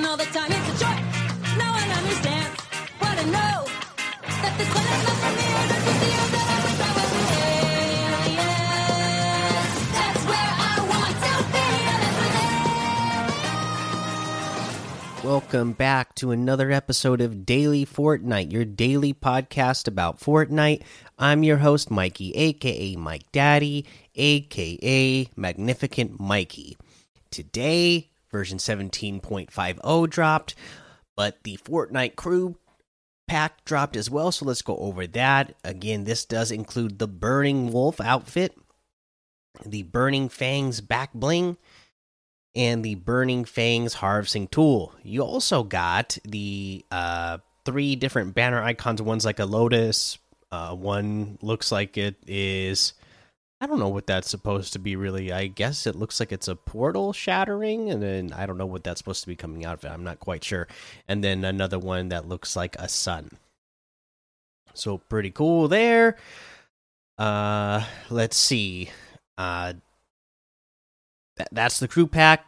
[0.00, 0.50] all the time.
[0.50, 0.78] It's a
[1.92, 2.58] understands
[2.98, 3.66] what I know.
[4.40, 5.44] That this one is not for me.
[5.68, 6.12] The I.
[9.92, 10.24] That's
[15.24, 20.82] Welcome back to another episode of Daily Fortnite, your daily podcast about Fortnite.
[21.18, 26.78] I'm your host, Mikey, aka Mike Daddy, aka Magnificent Mikey.
[27.30, 30.54] Today, version 17.50 dropped,
[31.16, 32.56] but the Fortnite crew
[33.28, 35.54] pack dropped as well, so let's go over that.
[35.62, 38.56] Again, this does include the Burning Wolf outfit,
[39.64, 41.56] the Burning Fangs back bling,
[42.54, 44.94] and the Burning Fangs harvesting tool.
[45.02, 49.00] You also got the uh, three different banner icons.
[49.00, 50.18] One's like a lotus.
[50.50, 52.92] Uh, one looks like it is.
[53.62, 54.96] I don't know what that's supposed to be.
[54.96, 58.66] Really, I guess it looks like it's a portal shattering, and then I don't know
[58.66, 59.92] what that's supposed to be coming out of it.
[59.92, 60.66] I'm not quite sure.
[61.06, 63.30] And then another one that looks like a sun.
[64.74, 66.16] So pretty cool there.
[67.16, 68.90] Uh, let's see.
[69.38, 69.74] Uh,
[71.36, 72.44] that, that's the crew pack.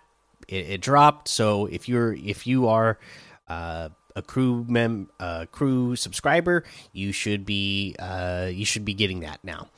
[0.48, 1.28] It, it dropped.
[1.28, 2.98] So if you're if you are
[3.46, 9.20] uh, a crew mem uh, crew subscriber, you should be uh, you should be getting
[9.20, 9.68] that now.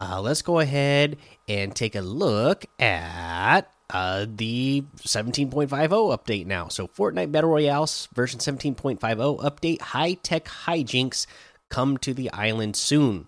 [0.00, 1.16] Uh, let's go ahead
[1.48, 6.68] and take a look at uh, the 17.50 update now.
[6.68, 8.98] So Fortnite Battle Royale version 17.50
[9.40, 9.80] update.
[9.80, 11.26] High tech hijinks
[11.68, 13.26] come to the island soon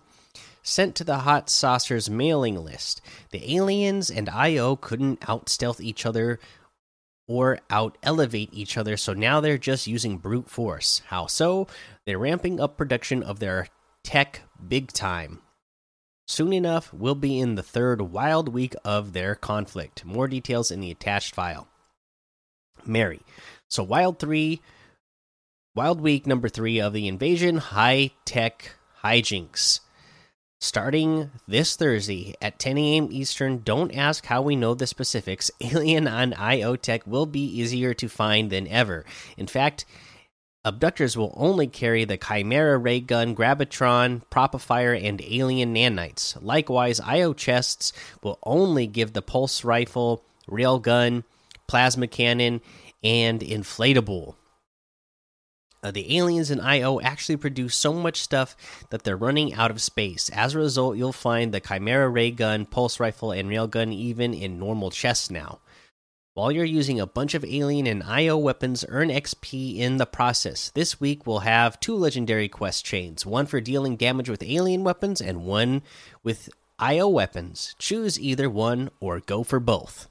[0.63, 3.01] sent to the Hot Saucers mailing list.
[3.31, 6.39] The aliens and IO couldn't out stealth each other
[7.27, 11.01] or out elevate each other, so now they're just using brute force.
[11.07, 11.67] How so?
[12.05, 13.67] They're ramping up production of their
[14.03, 15.41] tech big time.
[16.31, 20.05] Soon enough, we'll be in the third wild week of their conflict.
[20.05, 21.67] More details in the attached file.
[22.85, 23.19] Mary.
[23.67, 24.61] So, Wild 3,
[25.75, 29.81] Wild Week number 3 of the invasion, high tech hijinks
[30.61, 33.09] starting this Thursday at 10 a.m.
[33.11, 33.57] Eastern.
[33.57, 35.51] Don't ask how we know the specifics.
[35.59, 39.03] Alien on IO Tech will be easier to find than ever.
[39.35, 39.83] In fact,
[40.63, 46.37] abductors will only carry the Kymera ray gun, Grab-itron, Propifier, and Alien nanites.
[46.41, 47.91] Likewise, IO chests
[48.21, 51.23] will only give the pulse rifle, railgun,
[51.67, 52.61] plasma cannon,
[53.03, 54.35] and inflatable.
[55.83, 58.55] Uh, the aliens in IO actually produce so much stuff
[58.91, 60.29] that they're running out of space.
[60.29, 64.59] As a result, you'll find the Kymera ray gun, pulse rifle, and railgun even in
[64.59, 65.59] normal chests now.
[66.33, 70.71] While you're using a bunch of alien and IO weapons, earn XP in the process.
[70.73, 75.19] This week we'll have two legendary quest chains one for dealing damage with alien weapons,
[75.19, 75.81] and one
[76.23, 76.49] with
[76.79, 77.75] IO weapons.
[77.79, 80.07] Choose either one or go for both.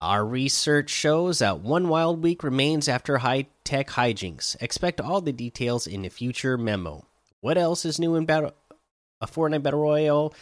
[0.00, 4.56] Our research shows that one wild week remains after high tech hijinks.
[4.62, 7.04] Expect all the details in a future memo.
[7.42, 8.54] What else is new in battle?
[9.20, 10.32] A Fortnite Battle Royale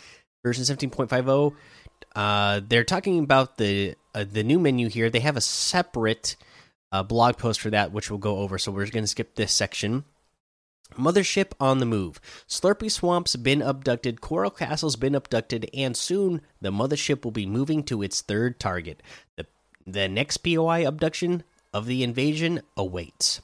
[0.44, 1.52] version 17.50.
[2.14, 5.08] Uh, they're talking about the uh, the new menu here.
[5.08, 6.34] They have a separate
[6.90, 8.58] uh, blog post for that, which we'll go over.
[8.58, 10.04] So we're going to skip this section.
[10.94, 12.20] Mothership on the move.
[12.48, 17.84] Slurpy Swamp's been abducted, Coral Castle's been abducted, and soon the mothership will be moving
[17.84, 19.02] to its third target.
[19.36, 19.46] The,
[19.86, 23.42] the next POI abduction of the invasion awaits.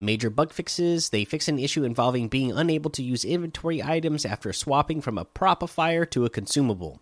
[0.00, 1.08] Major bug fixes.
[1.08, 5.24] They fix an issue involving being unable to use inventory items after swapping from a
[5.24, 7.00] propifier to a consumable.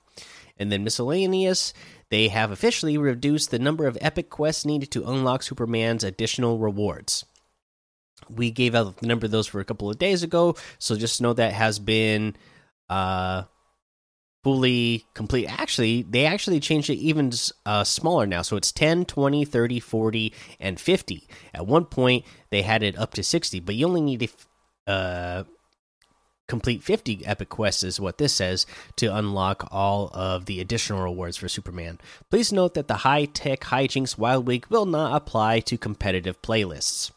[0.56, 1.75] And then miscellaneous.
[2.11, 7.25] They have officially reduced the number of epic quests needed to unlock Superman's additional rewards
[8.28, 11.21] we gave out the number of those for a couple of days ago so just
[11.21, 12.37] know that has been
[12.89, 13.43] uh
[14.43, 17.33] fully complete actually they actually changed it even
[17.65, 22.62] uh, smaller now so it's 10 20 30 40 and 50 at one point they
[22.62, 25.44] had it up to 60 but you only need to uh
[26.48, 31.36] complete 50 epic quests is what this says to unlock all of the additional rewards
[31.36, 31.98] for superman
[32.30, 37.10] please note that the high tech hijinks wild week will not apply to competitive playlists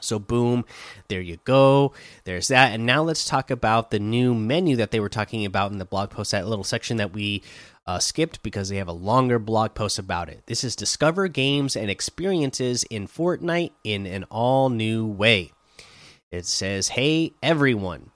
[0.00, 0.64] so, boom,
[1.08, 1.92] there you go.
[2.24, 2.72] There's that.
[2.72, 5.84] And now let's talk about the new menu that they were talking about in the
[5.84, 7.42] blog post, that little section that we
[7.86, 10.42] uh, skipped because they have a longer blog post about it.
[10.46, 15.52] This is Discover Games and Experiences in Fortnite in an all new way.
[16.30, 18.10] It says, Hey, everyone.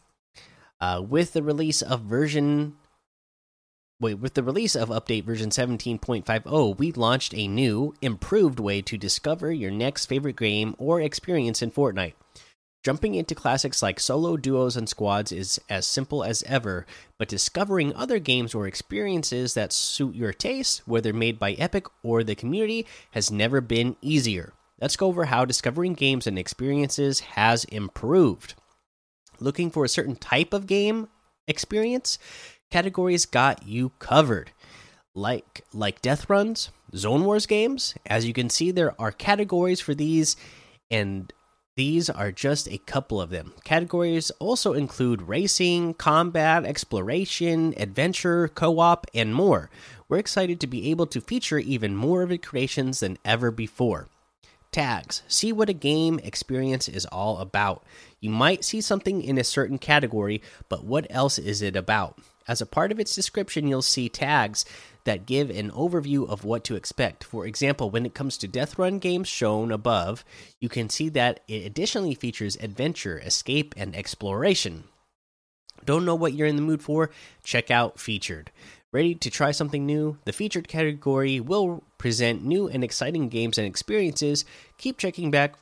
[0.84, 2.76] Uh, with the release of version
[4.00, 8.98] Wait, with the release of update version 17.50, we launched a new, improved way to
[8.98, 12.12] discover your next favorite game or experience in Fortnite.
[12.84, 16.84] Jumping into classics like solo, duos, and squads is as simple as ever,
[17.18, 22.22] but discovering other games or experiences that suit your taste, whether made by Epic or
[22.22, 24.52] the community, has never been easier.
[24.82, 28.54] Let's go over how discovering games and experiences has improved.
[29.40, 31.08] Looking for a certain type of game
[31.46, 32.18] experience?
[32.70, 34.50] Categories got you covered.
[35.14, 39.94] Like like death runs, zone wars games, as you can see there are categories for
[39.94, 40.36] these
[40.90, 41.32] and
[41.76, 43.52] these are just a couple of them.
[43.64, 49.70] Categories also include racing, combat, exploration, adventure, co op, and more.
[50.08, 54.08] We're excited to be able to feature even more of your creations than ever before.
[54.70, 57.84] Tags see what a game experience is all about.
[58.24, 60.40] You might see something in a certain category,
[60.70, 62.18] but what else is it about?
[62.48, 64.64] As a part of its description, you'll see tags
[65.04, 67.22] that give an overview of what to expect.
[67.22, 70.24] For example, when it comes to Death Run games shown above,
[70.58, 74.84] you can see that it additionally features adventure, escape, and exploration.
[75.84, 77.10] Don't know what you're in the mood for?
[77.42, 78.50] Check out Featured.
[78.90, 80.16] Ready to try something new?
[80.24, 84.46] The Featured category will present new and exciting games and experiences.
[84.78, 85.56] Keep checking back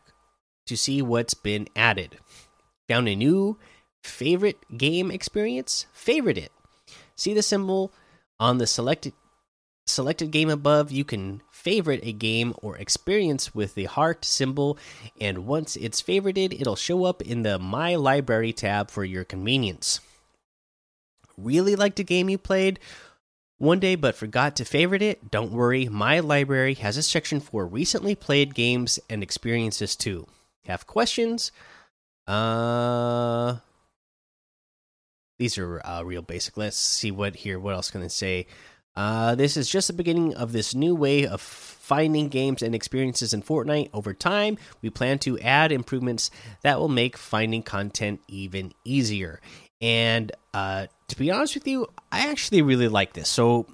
[0.66, 2.18] to see what's been added.
[2.92, 3.56] Found a new
[4.02, 5.86] favorite game experience?
[5.94, 6.52] Favorite it.
[7.16, 7.90] See the symbol
[8.38, 9.14] on the selected
[9.86, 14.76] selected game above, you can favorite a game or experience with the heart symbol,
[15.18, 20.00] and once it's favorited, it'll show up in the My Library tab for your convenience.
[21.38, 22.78] Really liked a game you played
[23.56, 25.30] one day but forgot to favorite it?
[25.30, 30.26] Don't worry, My Library has a section for recently played games and experiences too.
[30.66, 31.52] Have questions?
[32.26, 33.56] Uh
[35.42, 36.56] these are uh, real basic.
[36.56, 37.58] Let's see what here.
[37.58, 38.46] What else can I say?
[38.94, 43.34] Uh, this is just the beginning of this new way of finding games and experiences
[43.34, 43.90] in Fortnite.
[43.92, 46.30] Over time, we plan to add improvements
[46.62, 49.40] that will make finding content even easier.
[49.80, 53.28] And uh, to be honest with you, I actually really like this.
[53.28, 53.66] So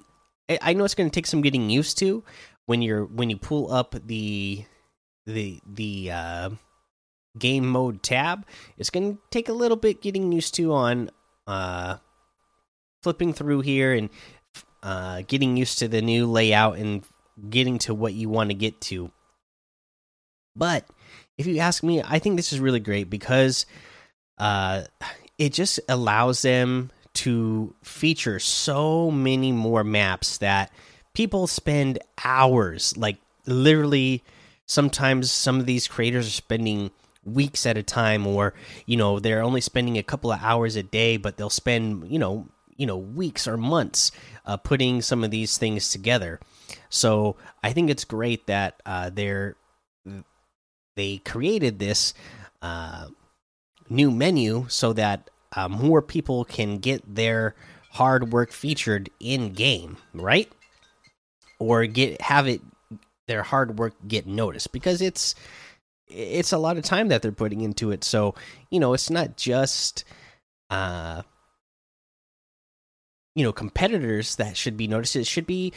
[0.61, 2.23] I know it's going to take some getting used to
[2.65, 4.65] when you're when you pull up the
[5.27, 6.49] the the uh,
[7.37, 8.45] game mode tab.
[8.77, 11.11] It's going to take a little bit getting used to on
[11.47, 11.97] uh,
[13.03, 14.09] flipping through here and
[14.83, 17.03] uh, getting used to the new layout and
[17.49, 19.11] getting to what you want to get to.
[20.55, 20.85] But
[21.37, 23.65] if you ask me, I think this is really great because
[24.37, 24.83] uh,
[25.37, 30.71] it just allows them to feature so many more maps that
[31.13, 34.23] people spend hours, like literally.
[34.65, 36.91] Sometimes some of these creators are spending
[37.23, 38.53] weeks at a time, or
[38.85, 42.19] you know they're only spending a couple of hours a day, but they'll spend you
[42.19, 44.11] know you know weeks or months
[44.45, 46.39] uh, putting some of these things together.
[46.89, 49.55] So I think it's great that uh, they're
[50.95, 52.13] they created this
[52.61, 53.07] uh,
[53.89, 57.55] new menu so that uh, more people can get their
[57.91, 60.51] hard work featured in game, right?
[61.57, 62.61] Or get have it
[63.27, 65.35] their hard work get noticed because it's
[66.09, 68.03] it's a lot of time that they're putting into it.
[68.03, 68.35] So
[68.69, 70.03] you know, it's not just
[70.69, 71.23] uh
[73.35, 75.73] you know competitors that should be noticed it should be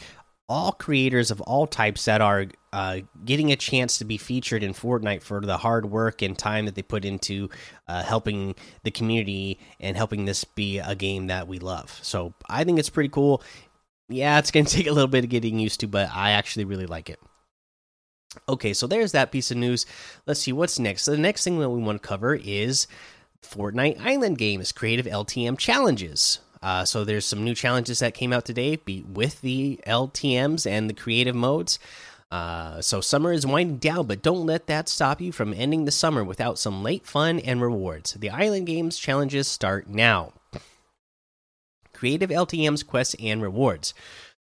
[0.49, 4.73] all creators of all types that are uh, getting a chance to be featured in
[4.73, 7.49] Fortnite for the hard work and time that they put into
[7.87, 8.53] uh, helping
[8.83, 11.97] the community and helping this be a game that we love.
[12.01, 13.41] So I think it's pretty cool.
[14.09, 16.65] Yeah, it's going to take a little bit of getting used to, but I actually
[16.65, 17.19] really like it.
[18.47, 19.85] Okay, so there's that piece of news.
[20.25, 21.03] Let's see what's next.
[21.03, 22.87] So the next thing that we want to cover is
[23.41, 26.39] Fortnite Island Games Creative LTM Challenges.
[26.61, 28.79] Uh, so there's some new challenges that came out today
[29.11, 31.77] with the LTMs and the creative modes.
[32.31, 35.91] Uh, so summer is winding down, but don't let that stop you from ending the
[35.91, 38.13] summer without some late fun and rewards.
[38.13, 40.33] The Island Games challenges start now.
[41.93, 43.93] Creative LTMs, quests, and rewards.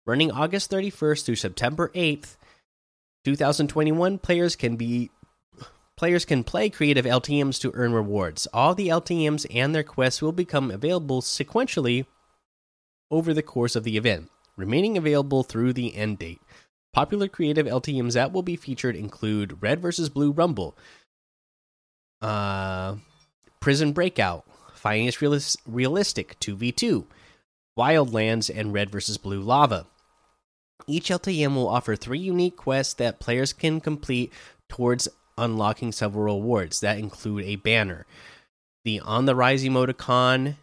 [0.05, 2.35] Running August 31st through September 8th,
[3.25, 5.11] 2021, players can be
[5.97, 8.47] players can play creative LTMs to earn rewards.
[8.53, 12.05] All the LTMs and their quests will become available sequentially
[13.11, 16.39] over the course of the event, remaining available through the end date.
[16.93, 20.09] Popular creative LTMs that will be featured include Red vs.
[20.09, 20.77] Blue Rumble,
[22.21, 22.95] uh,
[23.59, 27.05] Prison Breakout, Finest Realis Realistic 2v2,
[27.77, 29.17] Wildlands, and Red vs.
[29.17, 29.85] Blue Lava.
[30.87, 34.33] Each LTM will offer three unique quests that players can complete
[34.67, 35.07] towards
[35.37, 38.05] unlocking several rewards that include a banner,
[38.83, 40.55] the On the Rise emoticon,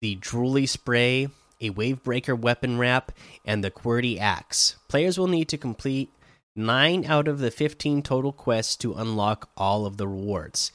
[0.00, 1.28] the Drooly Spray,
[1.60, 3.12] a Wavebreaker weapon wrap,
[3.44, 4.76] and the QWERTY Axe.
[4.88, 6.10] Players will need to complete
[6.56, 10.72] 9 out of the 15 total quests to unlock all of the rewards.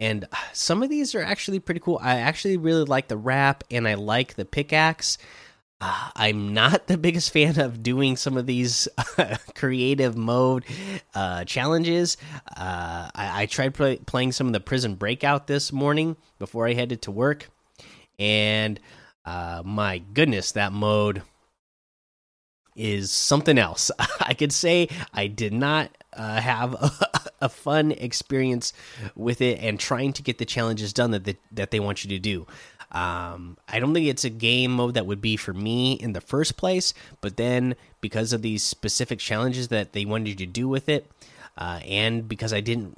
[0.00, 1.98] and uh, some of these are actually pretty cool.
[2.02, 5.18] I actually really like the wrap, and I like the pickaxe.
[5.80, 10.64] Uh, I'm not the biggest fan of doing some of these uh, creative mode
[11.14, 12.18] uh, challenges.
[12.48, 16.74] Uh, I, I, tried play, playing some of the prison breakout this morning before I
[16.74, 17.48] headed to work,
[18.18, 18.78] and
[19.24, 21.22] uh, my goodness, that mode
[22.76, 23.90] is something else.
[24.20, 26.92] I could say I did not have a,
[27.42, 28.74] a, fun experience
[29.14, 32.10] with it and trying to get the challenges done that they, that they want you
[32.10, 32.46] to do.
[32.92, 36.20] Um, I don't think it's a game mode that would be for me in the
[36.20, 40.68] first place, but then because of these specific challenges that they wanted you to do
[40.68, 41.10] with it,
[41.56, 42.96] uh, and because I didn't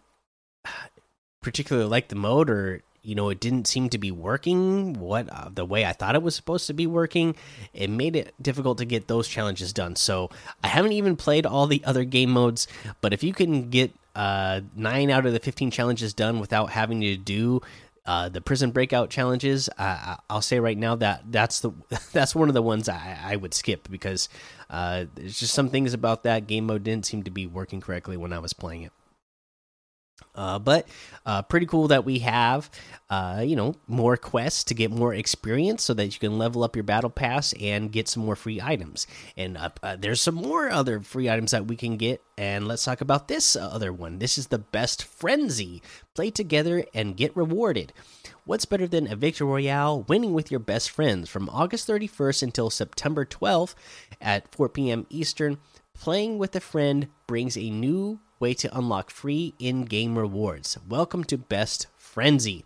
[1.43, 5.49] particularly like the mode or you know it didn't seem to be working what uh,
[5.53, 7.35] the way i thought it was supposed to be working
[7.75, 9.97] it made it difficult to get those challenges done.
[9.97, 10.31] So
[10.63, 12.69] i haven't even played all the other game modes
[13.01, 17.01] but if you can get uh, 9 out of the 15 challenges done without having
[17.01, 17.63] to do
[18.05, 21.71] uh, the prison breakout challenges uh, i'll say right now that that's the
[22.13, 24.29] that's one of the ones i, I would skip because
[24.71, 28.17] uh, there's just some things about that game mode didn't seem to be working correctly
[28.17, 28.93] when i was playing it
[30.35, 30.87] uh, but
[31.27, 32.71] uh, pretty cool that we have,
[33.11, 36.77] uh, you know, more quests to get more experience so that you can level up
[36.77, 39.07] your battle pass and get some more free items.
[39.37, 42.23] And uh, uh, there's some more other free items that we can get.
[42.39, 44.19] And let's talk about this other one.
[44.19, 45.83] This is the best frenzy.
[46.15, 47.93] Play together and get rewarded.
[48.45, 52.71] What's better than a victory royale winning with your best friends from August 31st until
[52.71, 53.75] September 12th
[54.21, 55.07] at 4 p.m.
[55.11, 55.59] Eastern?
[56.03, 60.77] Playing with a friend brings a new way to unlock free in game rewards.
[60.89, 62.65] Welcome to Best Frenzy.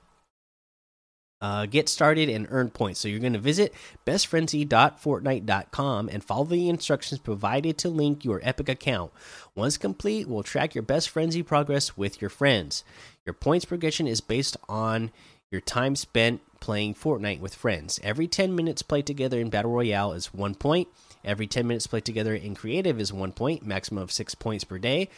[1.43, 2.99] Uh, get started and earn points.
[2.99, 3.75] So you're going to visit
[4.07, 9.13] bestfrenzy.fortnite.com and follow the instructions provided to link your Epic account.
[9.55, 12.85] Once complete, we'll track your Best Frenzy progress with your friends.
[13.27, 15.11] Your points progression is based on
[15.51, 18.01] your time spent playing Fortnite with friends.
[18.03, 20.89] Every 10 minutes played together in Battle Royale is one point.
[21.27, 24.79] Every 10 minutes played together in creative is one point, maximum of six points per
[24.79, 25.09] day.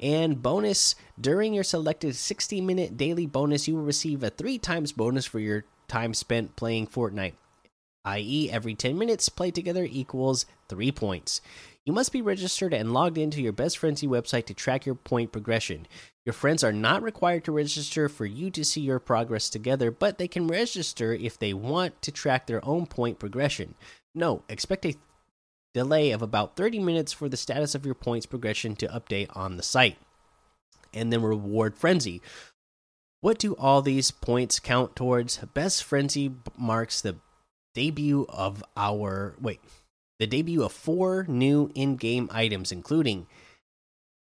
[0.00, 4.92] And bonus during your selected 60 minute daily bonus, you will receive a three times
[4.92, 7.34] bonus for your time spent playing Fortnite,
[8.06, 11.42] i.e., every 10 minutes played together equals three points.
[11.84, 15.32] You must be registered and logged into your Best Frenzy website to track your point
[15.32, 15.86] progression.
[16.24, 20.18] Your friends are not required to register for you to see your progress together, but
[20.18, 23.74] they can register if they want to track their own point progression.
[24.14, 24.96] No, expect a
[25.74, 29.56] delay of about 30 minutes for the status of your points progression to update on
[29.56, 29.98] the site.
[30.94, 32.22] And then reward frenzy.
[33.20, 35.38] What do all these points count towards?
[35.52, 37.16] Best frenzy marks the
[37.74, 39.60] debut of our wait,
[40.18, 43.26] the debut of four new in-game items including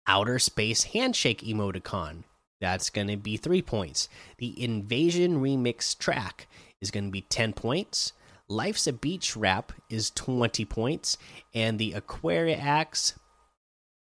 [0.08, 2.24] outer space handshake emoticon.
[2.62, 4.08] That's going to be 3 points.
[4.38, 6.48] The invasion remix track
[6.82, 8.14] is going to be 10 points.
[8.48, 11.18] Life's a Beach Wrap is 20 points,
[11.54, 13.18] and the Aquariax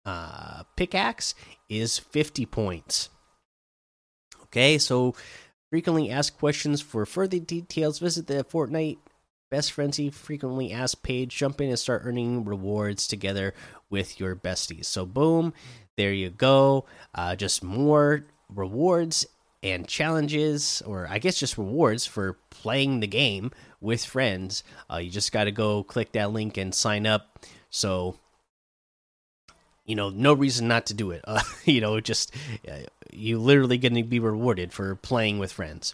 [0.06, 1.34] uh, pickaxe
[1.70, 3.10] is 50 points.
[4.44, 5.16] Okay, so
[5.70, 9.00] frequently asked questions for further details, visit the Fortnite
[9.50, 11.36] Best Frenzy frequently asked page.
[11.36, 13.54] Jump in and start earning rewards together
[13.90, 14.86] with your besties.
[14.86, 15.54] So, boom,
[15.96, 16.86] there you go.
[17.16, 19.26] Uh, just more rewards
[19.72, 24.64] and challenges, or I guess just rewards for playing the game with friends.
[24.92, 27.46] Uh, you just got to go click that link and sign up.
[27.70, 28.18] So,
[29.86, 31.24] you know, no reason not to do it.
[31.28, 32.34] Uh, you know, just
[32.70, 32.80] uh,
[33.12, 35.94] you literally going to be rewarded for playing with friends.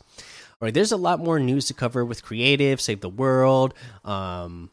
[0.62, 3.74] All right, there's a lot more news to cover with creative, save the world.
[4.06, 4.70] Um,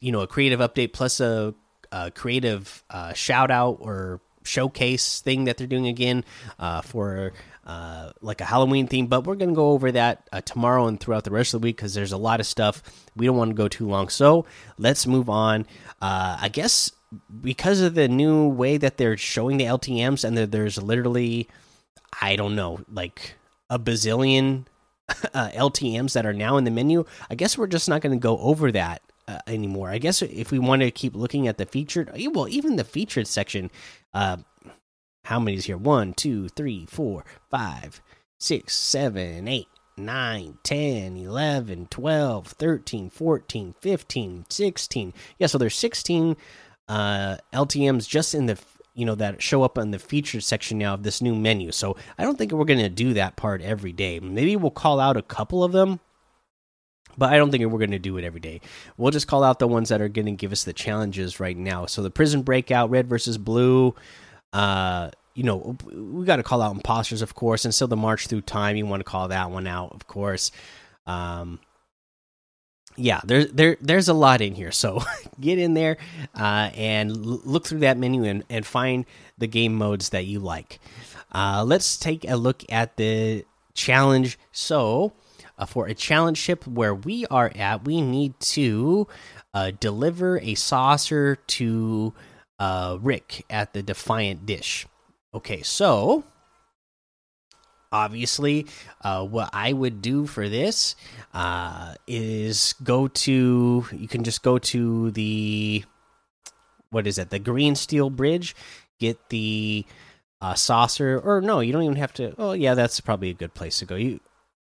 [0.00, 1.54] you know, a creative update plus a,
[1.92, 6.24] a creative uh, shout out or showcase thing that they're doing again
[6.58, 7.32] uh, for
[7.66, 10.98] uh, like a Halloween theme, but we're going to go over that uh, tomorrow and
[10.98, 12.82] throughout the rest of the week because there's a lot of stuff.
[13.16, 14.08] We don't want to go too long.
[14.08, 14.46] So
[14.78, 15.66] let's move on.
[16.00, 16.90] Uh, I guess
[17.40, 21.48] because of the new way that they're showing the LTMs and there's literally,
[22.20, 23.34] I don't know, like
[23.70, 24.66] a bazillion
[25.34, 28.22] uh, LTMs that are now in the menu, I guess we're just not going to
[28.22, 29.90] go over that uh, anymore.
[29.90, 33.26] I guess if we want to keep looking at the featured, well, even the featured
[33.26, 33.70] section,
[34.14, 34.38] uh,
[35.24, 35.76] how many is here?
[35.76, 38.00] One, two, three, four, five,
[38.38, 45.14] six, seven, eight, nine, ten, eleven, twelve, thirteen, fourteen, fifteen, sixteen.
[45.38, 46.36] Yeah, so there's 16
[46.88, 48.58] uh, LTMs just in the
[48.94, 51.72] you know that show up in the featured section now of this new menu.
[51.72, 54.20] So I don't think we're going to do that part every day.
[54.20, 56.00] Maybe we'll call out a couple of them,
[57.16, 58.60] but I don't think we're going to do it every day.
[58.96, 61.56] We'll just call out the ones that are going to give us the challenges right
[61.56, 61.86] now.
[61.86, 63.94] So the prison breakout, red versus blue,
[64.52, 68.26] uh, you know, we got to call out imposters, of course, and still the march
[68.26, 68.76] through time.
[68.76, 70.50] You want to call that one out, of course.
[71.06, 71.58] Um,
[72.96, 74.72] yeah, there, there, there's a lot in here.
[74.72, 75.02] So
[75.40, 75.96] get in there
[76.34, 79.06] uh, and look through that menu and, and find
[79.38, 80.78] the game modes that you like.
[81.34, 83.44] Uh, let's take a look at the
[83.74, 84.38] challenge.
[84.52, 85.12] So,
[85.58, 89.06] uh, for a challenge ship where we are at, we need to
[89.54, 92.12] uh, deliver a saucer to
[92.62, 94.86] uh, Rick at the Defiant Dish.
[95.34, 96.22] Okay, so
[97.90, 98.66] obviously,
[99.02, 100.94] uh, what I would do for this
[101.34, 103.84] uh, is go to.
[103.90, 105.84] You can just go to the
[106.90, 107.30] what is it?
[107.30, 108.54] The Green Steel Bridge.
[109.00, 109.84] Get the
[110.40, 112.32] uh, saucer, or no, you don't even have to.
[112.38, 113.96] Oh, yeah, that's probably a good place to go.
[113.96, 114.20] You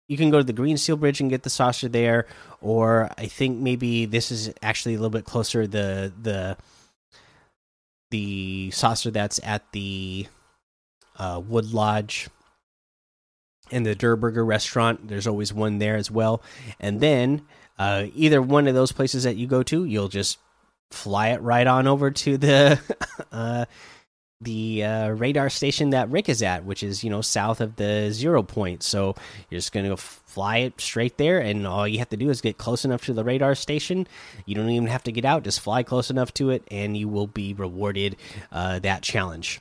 [0.07, 2.27] you can go to the Green Steel Bridge and get the saucer there,
[2.61, 5.65] or I think maybe this is actually a little bit closer.
[5.65, 6.55] The the
[8.11, 10.27] the saucer that's at the
[11.17, 12.29] uh, Wood Lodge
[13.71, 15.07] and the Durr Burger restaurant.
[15.07, 16.41] There's always one there as well.
[16.79, 17.43] And then
[17.77, 20.39] uh, either one of those places that you go to, you'll just
[20.91, 22.79] fly it right on over to the
[23.31, 23.65] uh,
[24.41, 28.09] the uh, radar station that Rick is at, which is you know south of the
[28.11, 28.83] zero point.
[28.83, 29.15] So
[29.49, 29.97] you're just gonna go
[30.29, 33.13] fly it straight there, and all you have to do is get close enough to
[33.13, 34.07] the radar station.
[34.45, 37.07] You don't even have to get out; just fly close enough to it, and you
[37.07, 38.15] will be rewarded
[38.51, 39.59] uh, that challenge.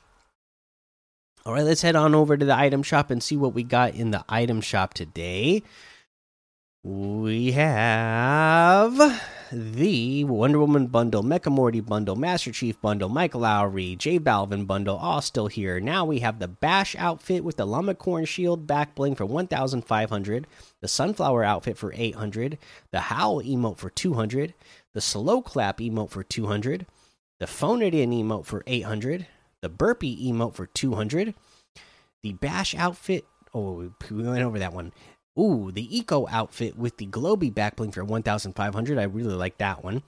[1.45, 3.95] All right, let's head on over to the item shop and see what we got
[3.95, 5.63] in the item shop today.
[6.83, 8.95] We have
[10.49, 15.21] Wonder Woman bundle, Mecha Morty bundle, Master Chief bundle, Michael Lowry, J Balvin bundle, all
[15.21, 15.79] still here.
[15.79, 20.47] Now we have the Bash outfit with the Lumacorn shield back bling for 1,500,
[20.81, 22.57] the Sunflower outfit for 800,
[22.89, 24.55] the Howl emote for 200,
[24.95, 26.87] the Slow Clap emote for 200,
[27.39, 29.27] the Phone It In emote for 800,
[29.61, 31.35] the Burpee emote for 200,
[32.23, 33.23] the Bash outfit.
[33.53, 34.93] Oh, we went over that one.
[35.37, 38.97] Ooh, the Eco outfit with the Globy backbling for 1,500.
[38.97, 40.01] I really like that one.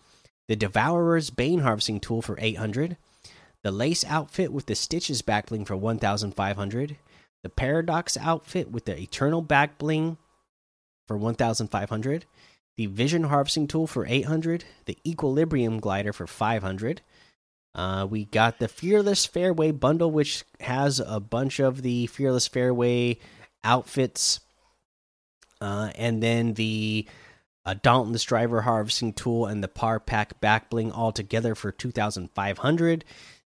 [0.52, 2.98] The Devourer's Bane harvesting tool for 800.
[3.64, 6.98] The Lace outfit with the Stitches backbling for 1,500.
[7.42, 10.18] The Paradox outfit with the Eternal backbling
[11.08, 12.26] for 1,500.
[12.76, 14.66] The Vision harvesting tool for 800.
[14.88, 17.00] The Equilibrium glider for 500.
[17.74, 23.20] Uh, we got the Fearless Fairway bundle, which has a bunch of the Fearless Fairway
[23.64, 24.42] outfits
[25.62, 27.08] uh, and then the
[27.66, 33.06] uh, Dauntless Driver Harvesting Tool and the Par Pack Back Bling all together for 2,500.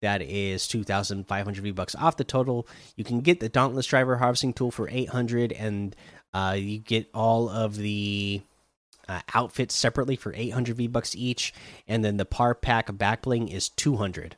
[0.01, 2.67] That is 2,500 V bucks off the total.
[2.95, 5.95] You can get the Dauntless Driver Harvesting Tool for 800, and
[6.33, 8.41] uh, you get all of the
[9.09, 11.53] uh, outfits separately for 800 V bucks each.
[11.87, 14.35] And then the Par Pack Back Bling is 200.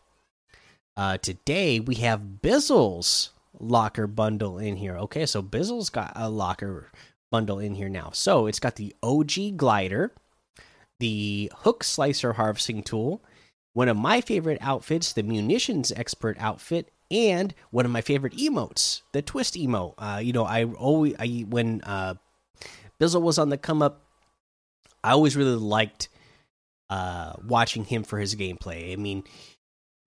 [0.95, 4.97] Uh, today we have Bizzle's locker bundle in here.
[4.97, 6.87] Okay, so Bizzle's got a locker
[7.31, 8.11] bundle in here now.
[8.13, 10.11] So it's got the OG glider,
[10.99, 13.23] the hook slicer harvesting tool,
[13.73, 19.01] one of my favorite outfits, the munitions expert outfit, and one of my favorite emotes,
[19.13, 19.95] the twist emote.
[19.97, 22.15] Uh, you know, I always I when uh,
[22.99, 24.01] Bizzle was on the come up,
[25.03, 26.09] I always really liked
[26.89, 28.93] uh, watching him for his gameplay.
[28.93, 29.23] I mean,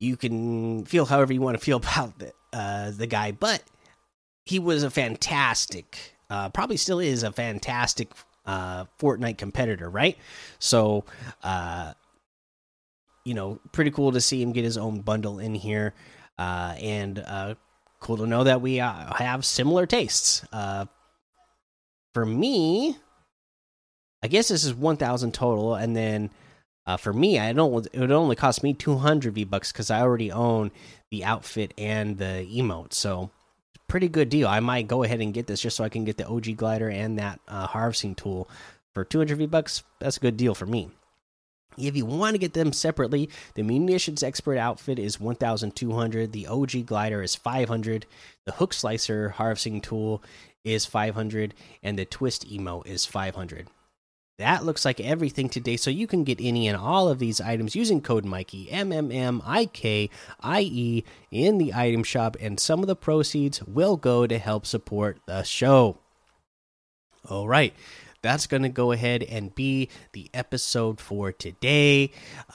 [0.01, 3.63] you can feel however you want to feel about the uh, the guy, but
[4.45, 8.09] he was a fantastic uh, probably still is a fantastic
[8.47, 10.16] uh, Fortnite competitor, right?
[10.59, 11.05] So,
[11.42, 11.92] uh,
[13.25, 15.92] you know, pretty cool to see him get his own bundle in here,
[16.38, 17.55] uh, and uh,
[18.01, 20.42] cool to know that we uh, have similar tastes.
[20.53, 20.87] Uh,
[22.14, 22.97] for me,
[24.23, 26.31] I guess this is one thousand total, and then
[26.87, 27.87] uh, for me, I don't.
[27.92, 30.73] It would only cost me two hundred V bucks because I already own
[31.11, 32.92] the outfit and the emote.
[32.92, 33.31] So
[33.92, 34.48] pretty good deal.
[34.48, 36.88] I might go ahead and get this just so I can get the OG glider
[36.88, 38.48] and that uh, harvesting tool
[38.94, 39.83] for 200 V bucks.
[39.98, 40.88] That's a good deal for me.
[41.76, 46.87] If you want to get them separately, the munitions expert outfit is 1200, the OG
[46.87, 48.07] glider is 500,
[48.46, 50.22] the hook slicer harvesting tool
[50.64, 51.52] is 500,
[51.83, 53.68] and the twist emo is 500.
[54.38, 55.77] That looks like everything today.
[55.77, 59.12] So you can get any and all of these items using code Mikey M M
[59.12, 63.97] M I K I E in the item shop, and some of the proceeds will
[63.97, 65.99] go to help support the show.
[67.29, 67.75] All right.
[68.23, 72.12] That's going to go ahead and be the episode for today.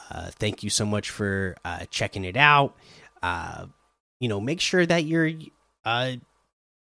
[0.10, 2.76] Uh, thank you so much for uh, checking it out.
[3.22, 3.66] Uh,
[4.20, 5.30] you know, make sure that you're
[5.84, 6.14] uh,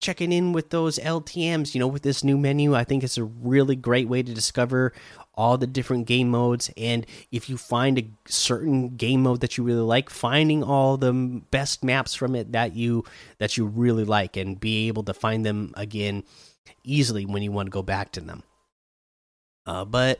[0.01, 1.73] checking in with those LTMs.
[1.73, 4.93] You know, with this new menu, I think it's a really great way to discover
[5.33, 6.69] all the different game modes.
[6.75, 11.13] And if you find a certain game mode that you really like, finding all the
[11.51, 13.05] best maps from it that you
[13.37, 16.23] that you really like, and be able to find them again
[16.83, 18.43] easily when you want to go back to them.
[19.65, 20.19] Uh, but